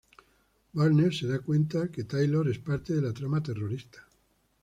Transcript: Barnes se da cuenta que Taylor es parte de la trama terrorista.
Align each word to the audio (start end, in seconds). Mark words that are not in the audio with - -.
Barnes 0.75 1.19
se 1.19 1.27
da 1.27 1.41
cuenta 1.43 1.91
que 1.91 2.05
Taylor 2.05 2.49
es 2.49 2.57
parte 2.57 2.95
de 2.95 3.03
la 3.03 3.13
trama 3.13 3.43
terrorista. 3.43 4.07